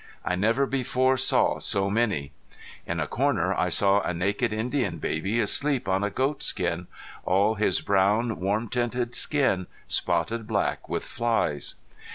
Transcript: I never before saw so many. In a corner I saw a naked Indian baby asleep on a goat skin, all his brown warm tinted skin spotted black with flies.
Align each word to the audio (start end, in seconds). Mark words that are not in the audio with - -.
I 0.25 0.33
never 0.35 0.65
before 0.65 1.15
saw 1.15 1.59
so 1.59 1.87
many. 1.87 2.31
In 2.87 2.99
a 2.99 3.05
corner 3.05 3.53
I 3.53 3.69
saw 3.69 4.01
a 4.01 4.15
naked 4.15 4.51
Indian 4.51 4.97
baby 4.97 5.39
asleep 5.39 5.87
on 5.87 6.03
a 6.03 6.09
goat 6.09 6.41
skin, 6.41 6.87
all 7.23 7.53
his 7.53 7.81
brown 7.81 8.39
warm 8.39 8.67
tinted 8.67 9.13
skin 9.13 9.67
spotted 9.87 10.47
black 10.47 10.89
with 10.89 11.03
flies. 11.03 11.75